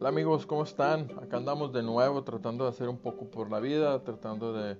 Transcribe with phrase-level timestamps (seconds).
[0.00, 1.10] Hola amigos, ¿cómo están?
[1.22, 4.78] Acá andamos de nuevo tratando de hacer un poco por la vida, tratando de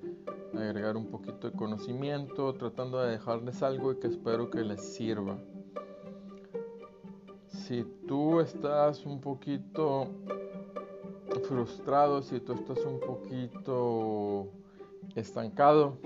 [0.55, 5.37] agregar un poquito de conocimiento, tratando de dejarles algo y que espero que les sirva.
[7.49, 10.09] Si tú estás un poquito
[11.47, 14.49] frustrado, si tú estás un poquito
[15.17, 15.99] estancado,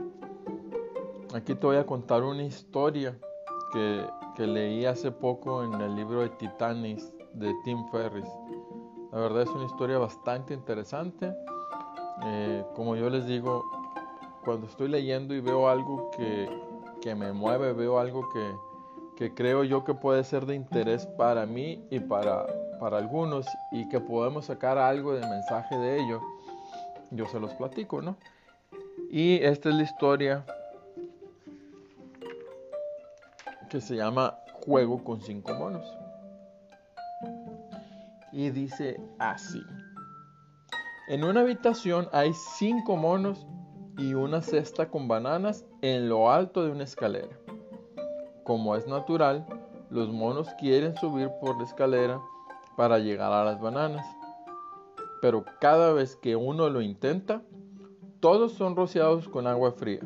[1.32, 3.16] aquí te voy a contar una historia
[3.72, 4.04] que,
[4.34, 8.28] que leí hace poco en el libro de Titanes de Tim Ferris.
[9.14, 11.32] La verdad es una historia bastante interesante.
[12.24, 13.64] Eh, como yo les digo,
[14.44, 16.50] cuando estoy leyendo y veo algo que,
[17.00, 18.56] que me mueve, veo algo que,
[19.16, 22.44] que, creo yo que puede ser de interés para mí y para,
[22.80, 26.20] para algunos y que podemos sacar algo de mensaje de ello,
[27.12, 28.16] yo se los platico, ¿no?
[29.12, 30.44] Y esta es la historia
[33.70, 36.03] que se llama Juego con cinco monos
[38.34, 39.62] y dice así.
[41.06, 43.46] En una habitación hay cinco monos
[43.96, 47.38] y una cesta con bananas en lo alto de una escalera.
[48.42, 49.46] Como es natural,
[49.88, 52.20] los monos quieren subir por la escalera
[52.76, 54.04] para llegar a las bananas.
[55.22, 57.42] Pero cada vez que uno lo intenta,
[58.18, 60.00] todos son rociados con agua fría.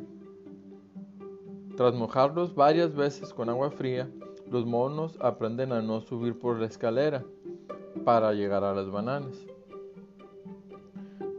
[1.76, 4.10] Tras mojarlos varias veces con agua fría,
[4.50, 7.24] los monos aprenden a no subir por la escalera
[8.08, 9.36] para llegar a las bananas.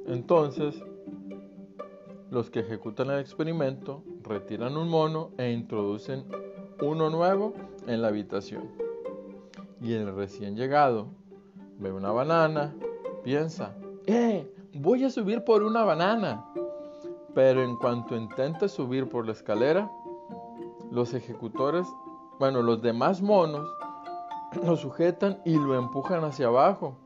[0.06, 0.80] Entonces,
[2.30, 6.26] los que ejecutan el experimento retiran un mono e introducen
[6.80, 7.56] uno nuevo
[7.88, 8.70] en la habitación.
[9.82, 11.08] Y el recién llegado
[11.80, 12.76] ve una banana,
[13.24, 14.48] piensa, ¡eh!
[14.76, 16.46] Voy a subir por una banana.
[17.34, 19.90] Pero en cuanto intenta subir por la escalera,
[20.92, 21.88] los ejecutores,
[22.38, 23.68] bueno, los demás monos
[24.64, 26.98] lo sujetan y lo empujan hacia abajo.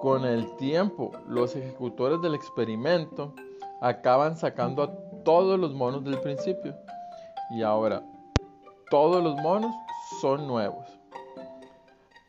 [0.00, 3.34] Con el tiempo, los ejecutores del experimento
[3.80, 4.92] acaban sacando a
[5.24, 6.74] todos los monos del principio.
[7.50, 8.02] Y ahora,
[8.90, 9.74] todos los monos
[10.20, 10.86] son nuevos.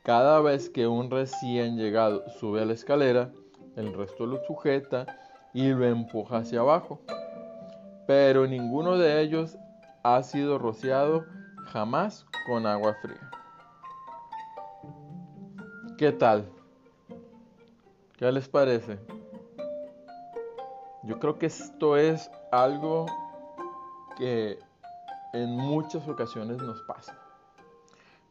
[0.03, 3.31] Cada vez que un recién llegado sube a la escalera,
[3.75, 5.06] el resto lo sujeta
[5.53, 7.00] y lo empuja hacia abajo.
[8.07, 9.57] Pero ninguno de ellos
[10.03, 11.23] ha sido rociado
[11.68, 13.29] jamás con agua fría.
[16.01, 16.50] ¿Qué tal?
[18.17, 18.97] ¿Qué les parece?
[21.03, 23.06] Yo creo que esto es algo
[24.17, 24.57] que
[25.31, 27.19] en muchas ocasiones nos pasa.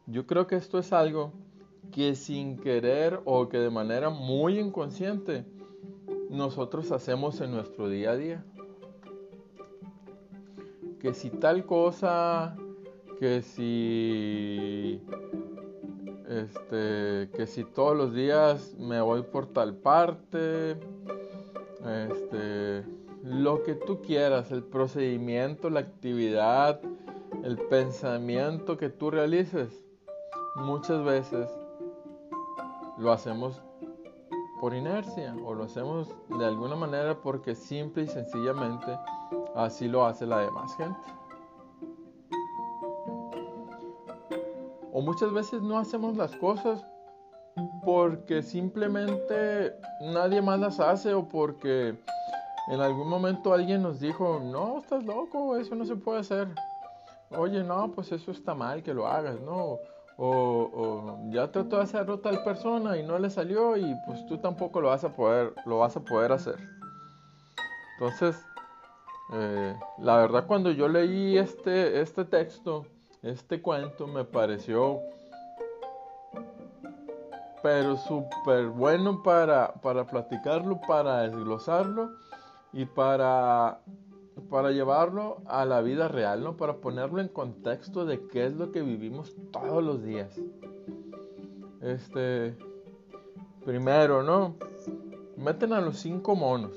[0.05, 1.31] Yo creo que esto es algo
[1.93, 5.45] que sin querer o que de manera muy inconsciente
[6.29, 8.45] nosotros hacemos en nuestro día a día.
[10.99, 12.53] Que si tal cosa,
[13.17, 15.01] que si
[16.31, 20.77] este, que si todos los días me voy por tal parte,
[22.07, 22.85] este,
[23.23, 26.79] lo que tú quieras, el procedimiento, la actividad,
[27.43, 29.83] el pensamiento que tú realices,
[30.55, 31.49] muchas veces
[32.97, 33.61] lo hacemos
[34.61, 38.97] por inercia o lo hacemos de alguna manera porque simple y sencillamente
[39.55, 41.20] así lo hace la demás gente.
[44.93, 46.85] O muchas veces no hacemos las cosas
[47.83, 51.95] porque simplemente nadie más las hace o porque
[52.67, 56.47] en algún momento alguien nos dijo, no, estás loco, eso no se puede hacer.
[57.31, 59.79] Oye, no, pues eso está mal que lo hagas, ¿no?
[60.17, 64.79] O, ya trató de hacerlo tal persona y no le salió y pues tú tampoco
[64.79, 66.57] lo vas a poder, lo vas a poder hacer.
[67.93, 68.45] Entonces,
[69.33, 72.85] eh, la verdad cuando yo leí este, este texto,
[73.21, 75.01] este cuento me pareció
[77.61, 82.11] pero súper bueno para, para platicarlo, para desglosarlo
[82.73, 83.81] y para,
[84.49, 86.57] para llevarlo a la vida real, ¿no?
[86.57, 90.39] Para ponerlo en contexto de qué es lo que vivimos todos los días.
[91.81, 92.55] Este,
[93.63, 94.55] primero, ¿no?
[95.37, 96.73] Meten a los cinco monos.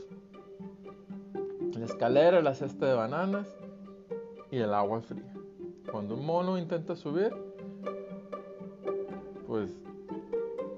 [1.78, 3.48] La escalera, la cesta de bananas
[4.50, 5.33] y el agua fría.
[5.90, 7.32] Cuando un mono intenta subir,
[9.46, 9.70] pues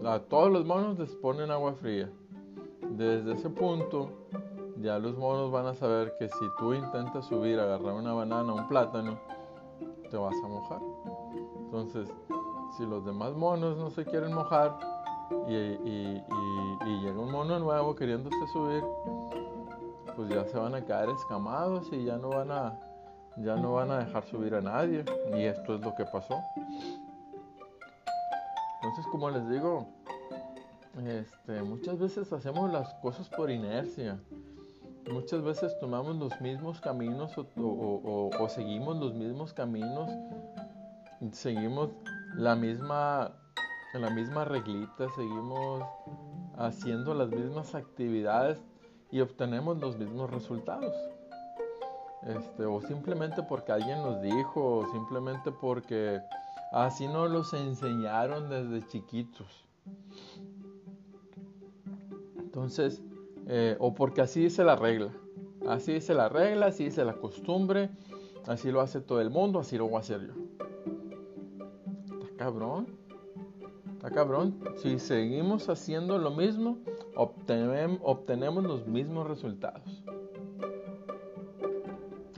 [0.04, 2.10] a todos los monos les ponen agua fría.
[2.90, 4.10] Desde ese punto,
[4.80, 8.68] ya los monos van a saber que si tú intentas subir, agarrar una banana, un
[8.68, 9.18] plátano,
[10.10, 10.80] te vas a mojar.
[11.64, 12.08] Entonces,
[12.76, 14.78] si los demás monos no se quieren mojar
[15.48, 16.20] y,
[17.00, 18.84] llega un mono nuevo queriéndose subir,
[20.14, 22.85] pues ya se van a caer escamados y ya no van a
[23.38, 25.04] ya no van a dejar subir a nadie.
[25.36, 26.40] Y esto es lo que pasó.
[28.82, 29.88] Entonces, como les digo,
[31.04, 34.18] este, muchas veces hacemos las cosas por inercia.
[35.10, 40.10] Muchas veces tomamos los mismos caminos o, seguimos los mismos caminos,
[41.32, 41.90] seguimos
[42.34, 43.32] la misma,
[43.94, 45.84] la misma reglita, seguimos
[46.56, 48.60] haciendo las mismas actividades
[49.12, 50.94] y obtenemos los mismos resultados.
[52.26, 56.20] Este, o simplemente porque alguien nos dijo, o simplemente porque
[56.72, 59.64] así nos los enseñaron desde chiquitos.
[62.38, 63.00] Entonces,
[63.46, 65.12] eh, o porque así dice la regla.
[65.68, 67.90] Así dice la regla, así dice la costumbre,
[68.46, 70.32] así lo hace todo el mundo, así lo voy a hacer yo.
[72.22, 72.86] Está cabrón.
[73.92, 74.58] Está cabrón.
[74.82, 76.78] Si seguimos haciendo lo mismo,
[77.14, 79.95] obtenemos los mismos resultados.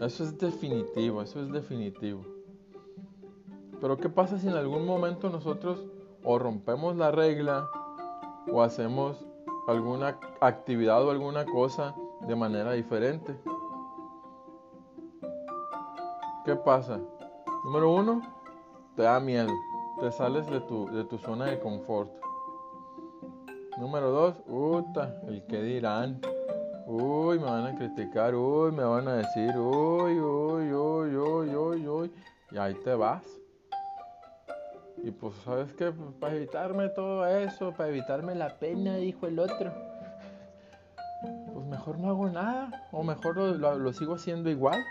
[0.01, 2.25] Eso es definitivo, eso es definitivo.
[3.81, 5.85] Pero ¿qué pasa si en algún momento nosotros
[6.23, 7.71] o rompemos la regla
[8.51, 9.25] o hacemos
[9.69, 11.95] alguna actividad o alguna cosa
[12.27, 13.39] de manera diferente.
[16.45, 16.99] ¿Qué pasa?
[17.65, 18.23] Número uno,
[18.97, 19.53] te da miedo,
[20.01, 22.11] te sales de tu, de tu zona de confort.
[23.79, 26.21] Número dos, puta, el que dirán.
[26.91, 31.87] Uy, me van a criticar, uy, me van a decir, uy, uy, uy, uy, uy,
[31.87, 32.13] uy.
[32.51, 33.27] Y ahí te vas.
[35.03, 35.93] Y pues, ¿sabes qué?
[35.93, 39.71] Pues, para evitarme todo eso, para evitarme la pena, dijo el otro.
[41.53, 44.83] Pues mejor no hago nada, o mejor lo, sigo haciendo igual.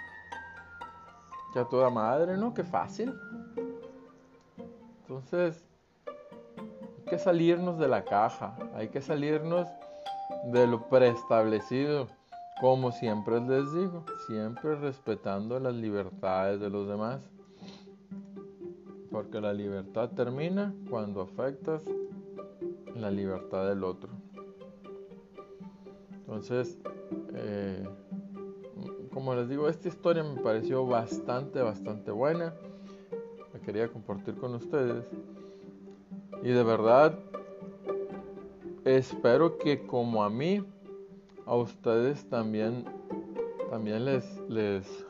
[1.52, 2.54] Que a toda madre, ¿no?
[2.54, 3.12] Qué fácil.
[5.02, 5.66] Entonces,
[6.06, 9.68] hay que salirnos de la caja, hay que salirnos
[10.46, 12.08] de lo preestablecido.
[12.62, 17.30] Como siempre les digo, siempre respetando las libertades de los demás
[19.18, 21.82] porque la libertad termina cuando afectas
[22.96, 24.10] la libertad del otro.
[26.12, 26.78] Entonces,
[27.34, 27.84] eh,
[29.12, 32.54] como les digo, esta historia me pareció bastante, bastante buena.
[33.54, 35.06] La quería compartir con ustedes.
[36.44, 37.18] Y de verdad,
[38.88, 40.64] espero que como a mí,
[41.46, 42.86] a ustedes también,
[43.70, 45.06] también les, les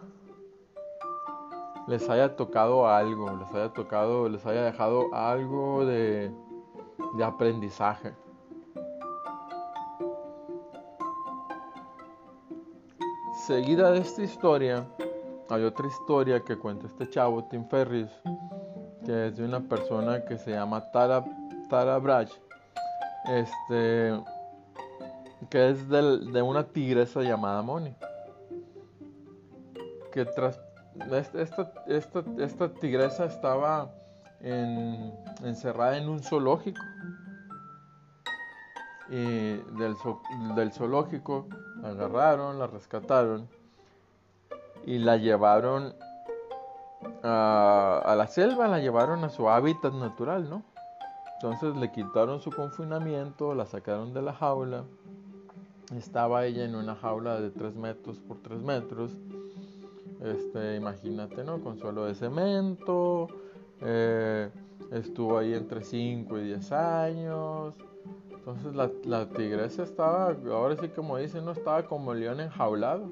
[1.87, 6.29] les haya tocado algo, les haya tocado, les haya dejado algo de,
[7.15, 8.13] de aprendizaje.
[13.45, 14.85] Seguida de esta historia,
[15.49, 18.11] hay otra historia que cuenta este chavo, Tim Ferris,
[19.05, 21.23] que es de una persona que se llama Tara,
[21.69, 22.31] Tara Brach,
[23.29, 24.19] este,
[25.49, 27.95] que es de una tigresa llamada Moni,
[30.11, 30.59] que tras
[31.11, 33.91] esta, esta, esta, tigresa estaba
[34.41, 36.81] encerrada en un zoológico.
[39.09, 39.95] Y del,
[40.55, 41.47] del zoológico
[41.81, 43.47] la agarraron, la rescataron
[44.85, 45.95] y la llevaron
[47.23, 50.63] a, a, la selva, la llevaron a su hábitat natural, ¿no?
[51.41, 54.83] Entonces le quitaron su confinamiento, la sacaron de la jaula.
[55.95, 59.11] Estaba ella en una jaula de 3 metros por 3 metros
[60.21, 61.61] este, imagínate, ¿no?
[61.61, 63.27] Con suelo de cemento.
[63.81, 64.49] Eh,
[64.91, 67.75] estuvo ahí entre 5 y 10 años.
[68.31, 73.11] Entonces la, la, tigresa estaba, ahora sí como dicen, no estaba como león enjaulado.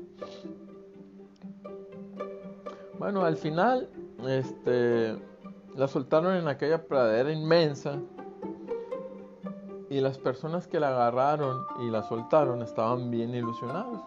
[2.97, 3.89] Bueno, al final,
[4.25, 5.17] este,
[5.75, 7.99] la soltaron en aquella pradera inmensa.
[9.95, 14.01] Y las personas que la agarraron y la soltaron estaban bien ilusionados.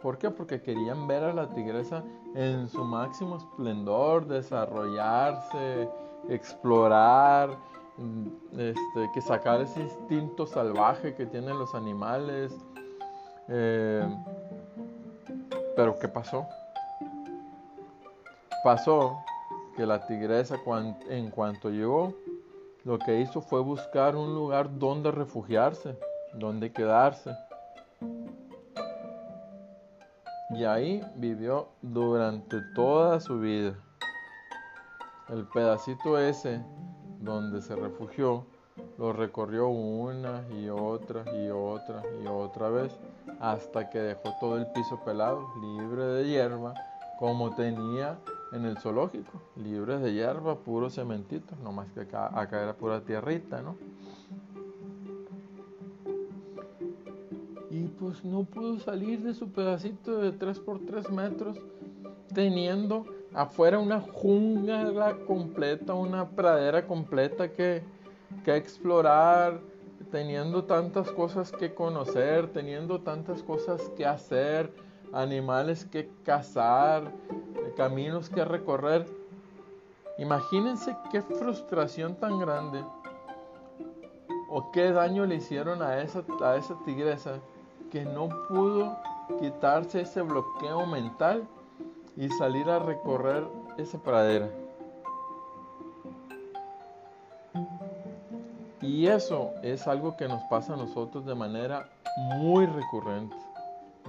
[0.00, 0.30] ¿Por qué?
[0.30, 2.02] Porque querían ver a la tigresa
[2.34, 5.86] en su máximo esplendor, desarrollarse,
[6.30, 7.50] explorar,
[7.98, 8.26] mm,
[8.58, 12.56] este, que sacar ese instinto salvaje que tienen los animales.
[13.48, 14.08] Eh,
[15.76, 16.46] pero ¿qué pasó?
[18.64, 19.18] Pasó
[19.76, 20.56] que la tigresa
[21.10, 22.14] en cuanto llegó,
[22.84, 25.98] lo que hizo fue buscar un lugar donde refugiarse,
[26.34, 27.34] donde quedarse
[30.50, 33.74] y ahí vivió durante toda su vida.
[35.28, 36.62] El pedacito ese
[37.20, 38.46] donde se refugió
[38.96, 42.98] lo recorrió una y otra y otra y otra vez
[43.40, 46.74] hasta que dejó todo el piso pelado, libre de hierba,
[47.18, 48.18] como tenía
[48.52, 53.00] en el zoológico, libre de hierba, puro cementito, no más que acá, acá era pura
[53.02, 53.76] tierrita, ¿no?
[57.98, 61.58] pues no pudo salir de su pedacito de 3 por 3 metros,
[62.32, 67.82] teniendo afuera una jungla completa, una pradera completa que,
[68.44, 69.60] que explorar,
[70.10, 74.72] teniendo tantas cosas que conocer, teniendo tantas cosas que hacer,
[75.12, 77.12] animales que cazar,
[77.78, 79.06] caminos que recorrer.
[80.18, 82.84] Imagínense qué frustración tan grande
[84.50, 87.38] o qué daño le hicieron a esa, a esa tigresa
[87.92, 88.98] que no pudo
[89.40, 91.46] quitarse ese bloqueo mental
[92.16, 94.50] y salir a recorrer esa pradera.
[98.82, 101.88] Y eso es algo que nos pasa a nosotros de manera
[102.38, 103.36] muy recurrente,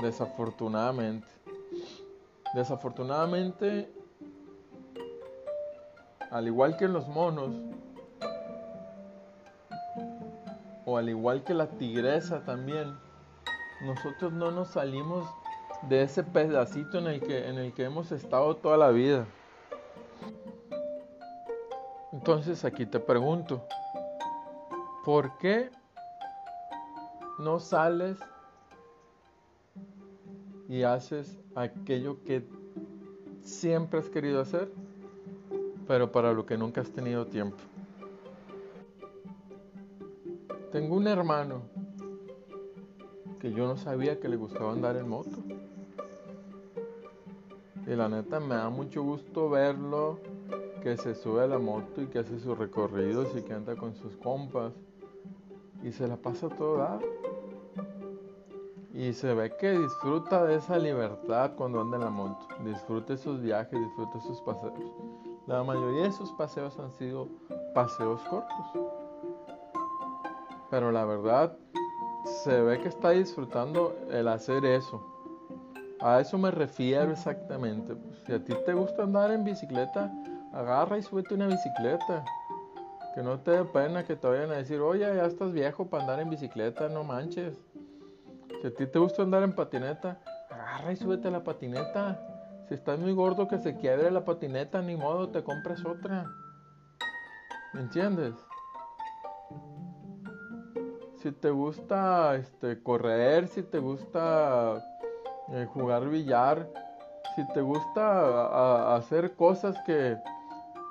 [0.02, 1.28] desafortunadamente.
[2.54, 3.92] Desafortunadamente,
[6.32, 7.52] al igual que los monos,
[10.86, 12.98] o al igual que la tigresa también,
[13.82, 15.28] nosotros no nos salimos
[15.84, 19.26] de ese pedacito en el que, en el que hemos estado toda la vida.
[22.12, 23.64] Entonces aquí te pregunto,
[25.06, 25.70] ¿por qué
[27.38, 28.18] no sales
[30.70, 32.44] y haces aquello que
[33.42, 34.72] siempre has querido hacer,
[35.88, 37.58] pero para lo que nunca has tenido tiempo?
[40.72, 41.64] Tengo un hermano
[43.40, 45.38] que yo no sabía que le gustaba andar en moto.
[47.88, 50.20] Y la neta me da mucho gusto verlo
[50.84, 53.96] que se sube a la moto y que hace sus recorridos y que anda con
[53.96, 54.74] sus compas
[55.84, 57.00] y se la pasa toda.
[59.00, 62.46] Y se ve que disfruta de esa libertad cuando anda en la moto.
[62.66, 64.74] Disfruta esos viajes, disfruta esos paseos.
[65.48, 67.30] La mayoría de esos paseos han sido
[67.74, 68.66] paseos cortos.
[70.70, 71.58] Pero la verdad,
[72.44, 75.02] se ve que está disfrutando el hacer eso.
[76.02, 77.96] A eso me refiero exactamente.
[77.96, 80.12] Pues, si a ti te gusta andar en bicicleta,
[80.52, 82.26] agarra y súbete una bicicleta.
[83.16, 86.04] Que no te dé pena que te vayan a decir, oye, ya estás viejo para
[86.04, 87.58] andar en bicicleta, no manches.
[88.62, 92.20] Si a ti te gusta andar en patineta, agarra y súbete a la patineta.
[92.68, 96.26] Si estás muy gordo que se quiebre la patineta, ni modo, te compres otra.
[97.74, 98.36] ¿Me entiendes?
[101.22, 104.82] si te gusta este, correr, si te gusta
[105.50, 106.70] eh, jugar billar,
[107.36, 110.18] si te gusta hacer cosas que,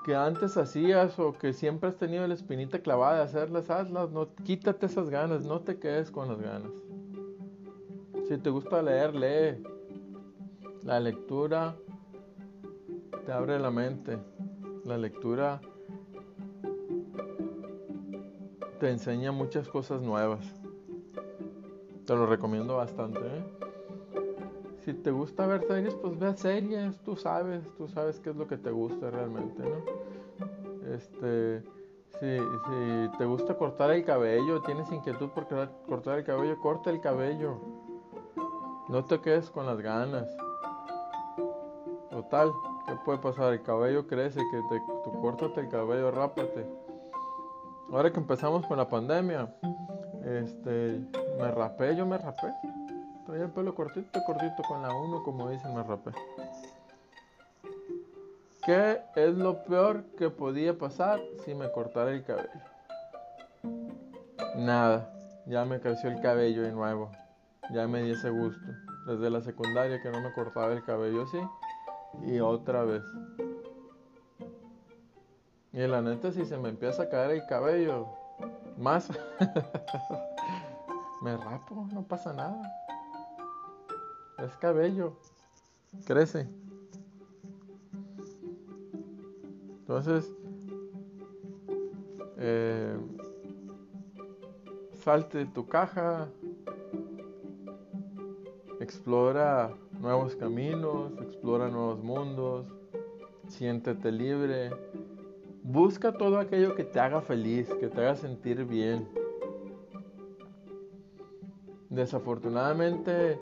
[0.05, 4.35] que, antes hacías o que siempre has tenido la espinita clavada de hacerlas, hazlas, no,
[4.45, 6.73] quítate esas ganas, no te quedes con las ganas.
[8.28, 9.62] Si te gusta leer, lee.
[10.82, 11.75] La lectura
[13.25, 14.18] te abre la mente.
[14.85, 15.62] La lectura
[18.78, 20.44] te enseña muchas cosas nuevas.
[22.04, 23.20] Te lo recomiendo bastante.
[23.20, 23.44] ¿eh?
[24.85, 26.99] Si te gusta ver series, pues ve series.
[27.04, 30.92] Tú sabes, tú sabes qué es lo que te gusta realmente, ¿no?
[30.94, 31.62] Este,
[32.20, 35.49] si, si te gusta cortar el cabello, tienes inquietud por
[35.87, 37.77] cortar el cabello, corta el cabello.
[38.88, 40.28] No te quedes con las ganas.
[42.11, 42.50] Total,
[42.87, 43.52] ¿qué puede pasar?
[43.52, 46.66] El cabello crece, que te, tú córtate el cabello, rápate
[47.92, 49.49] ahora que empezamos con la pandemia,
[50.25, 51.00] este,
[51.38, 52.52] me rapé, yo me rapé.
[53.26, 56.12] Traía el pelo cortito, cortito con la 1, como dicen, me rapé.
[58.64, 62.49] ¿Qué es lo peor que podía pasar si me cortara el cabello?
[64.57, 65.11] Nada,
[65.47, 67.11] ya me creció el cabello de nuevo.
[67.71, 68.67] Ya me di ese gusto.
[69.07, 71.39] Desde la secundaria que no me cortaba el cabello así.
[72.27, 73.03] Y otra vez.
[75.73, 78.09] Y la neta, si se me empieza a caer el cabello,
[78.79, 79.11] más,
[81.23, 82.61] me rapo, no pasa nada.
[84.39, 85.17] Es cabello,
[86.07, 86.49] crece.
[89.81, 90.33] Entonces,
[92.39, 92.97] eh,
[95.03, 96.29] salte tu caja,
[98.88, 102.66] explora nuevos caminos, explora nuevos mundos,
[103.47, 104.71] siéntete libre
[105.71, 109.07] Busca todo aquello que te haga feliz, que te haga sentir bien.
[111.90, 113.38] Desafortunadamente,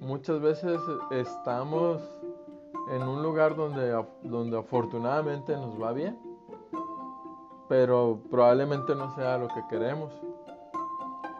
[0.00, 0.80] muchas veces
[1.12, 2.02] estamos
[2.90, 6.18] en un lugar donde, donde afortunadamente nos va bien,
[7.68, 10.12] pero probablemente no sea lo que queremos.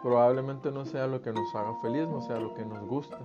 [0.01, 3.19] Probablemente no sea lo que nos haga feliz, no sea lo que nos gusta.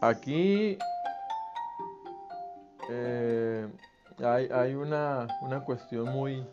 [0.00, 0.78] Aquí
[2.88, 3.68] eh,
[4.24, 5.28] hay, una,
[5.66, 6.44] cuestión muy,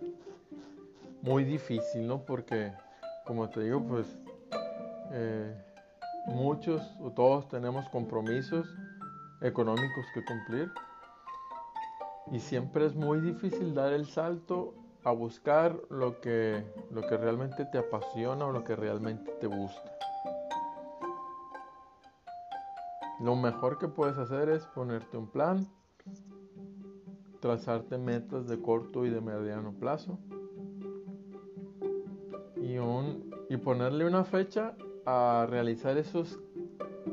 [1.21, 2.19] muy difícil, ¿no?
[2.25, 2.73] Porque,
[3.25, 4.05] como te digo, pues
[5.11, 5.55] eh,
[6.27, 8.67] muchos o todos tenemos compromisos
[9.41, 10.69] económicos que cumplir.
[12.31, 17.65] Y siempre es muy difícil dar el salto a buscar lo que, lo que realmente
[17.65, 19.97] te apasiona o lo que realmente te gusta.
[23.21, 25.67] Lo mejor que puedes hacer es ponerte un plan,
[27.39, 30.19] trazarte metas de corto y de mediano plazo
[32.57, 36.37] y, un, y ponerle una fecha a realizar esos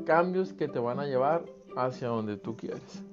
[0.05, 1.45] cambios que te van a llevar
[1.77, 3.04] hacia donde tú quieres.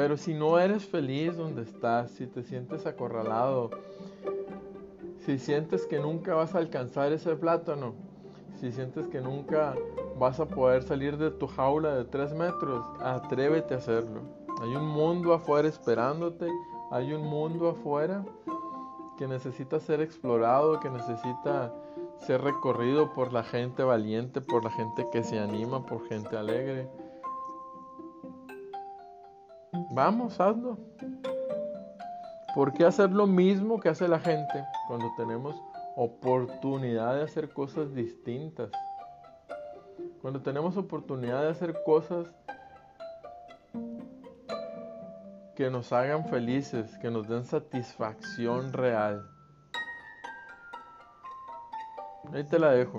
[0.00, 3.68] Pero si no eres feliz donde estás, si te sientes acorralado,
[5.18, 7.92] si sientes que nunca vas a alcanzar ese plátano,
[8.58, 9.74] si sientes que nunca
[10.18, 14.22] vas a poder salir de tu jaula de tres metros, atrévete a hacerlo.
[14.62, 16.48] Hay un mundo afuera esperándote,
[16.90, 18.24] hay un mundo afuera
[19.18, 21.74] que necesita ser explorado, que necesita
[22.20, 26.88] ser recorrido por la gente valiente, por la gente que se anima, por gente alegre.
[29.92, 30.78] Vamos, hazlo.
[32.54, 35.60] ¿Por qué hacer lo mismo que hace la gente cuando tenemos
[35.96, 38.70] oportunidad de hacer cosas distintas?
[40.22, 42.32] Cuando tenemos oportunidad de hacer cosas
[45.56, 49.28] que nos hagan felices, que nos den satisfacción real.
[52.32, 52.98] Ahí te la dejo.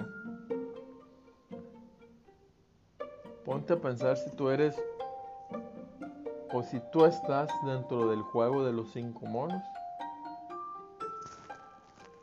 [3.46, 4.76] Ponte a pensar si tú eres
[6.54, 9.64] o si tú estás dentro del juego de los cinco monos.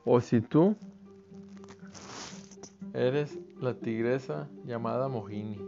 [0.04, 0.76] O si tú
[2.92, 5.60] eres la tigresa llamada Mohini.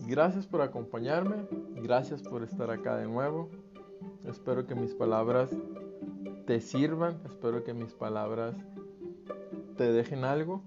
[0.00, 1.46] Gracias por acompañarme,
[1.82, 3.50] gracias por estar acá de nuevo.
[4.24, 5.50] Espero que mis palabras
[6.46, 8.56] te sirvan, espero que mis palabras
[9.76, 10.62] te dejen algo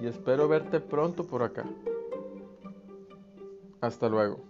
[0.00, 1.64] y espero verte pronto por acá.
[3.80, 4.49] Hasta luego.